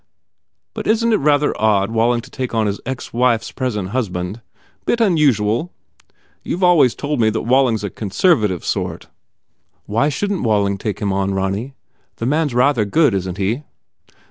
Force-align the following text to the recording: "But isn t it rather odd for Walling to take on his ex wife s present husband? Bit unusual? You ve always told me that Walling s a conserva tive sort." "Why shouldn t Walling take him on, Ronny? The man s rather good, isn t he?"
"But 0.73 0.87
isn 0.87 1.11
t 1.11 1.13
it 1.15 1.19
rather 1.19 1.53
odd 1.61 1.89
for 1.89 1.93
Walling 1.93 2.21
to 2.21 2.31
take 2.31 2.55
on 2.55 2.65
his 2.65 2.79
ex 2.87 3.13
wife 3.13 3.41
s 3.41 3.51
present 3.51 3.89
husband? 3.89 4.41
Bit 4.87 4.99
unusual? 4.99 5.71
You 6.41 6.57
ve 6.57 6.65
always 6.65 6.95
told 6.95 7.19
me 7.21 7.29
that 7.29 7.43
Walling 7.43 7.75
s 7.75 7.83
a 7.83 7.91
conserva 7.91 8.47
tive 8.47 8.65
sort." 8.65 9.09
"Why 9.85 10.09
shouldn 10.09 10.37
t 10.37 10.43
Walling 10.43 10.79
take 10.79 10.97
him 10.97 11.13
on, 11.13 11.35
Ronny? 11.35 11.75
The 12.15 12.25
man 12.25 12.47
s 12.47 12.53
rather 12.55 12.83
good, 12.83 13.13
isn 13.13 13.35
t 13.35 13.53
he?" 13.57 13.63